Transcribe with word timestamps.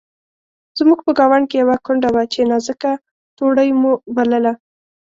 زموږ 0.77 0.99
په 1.05 1.11
ګاونډ 1.19 1.45
کې 1.49 1.57
یوه 1.63 1.75
کونډه 1.85 2.09
وه 2.13 2.23
چې 2.33 2.39
نازکه 2.51 2.91
توړۍ 3.37 3.69
مو 3.81 3.91
بلله. 4.15 4.53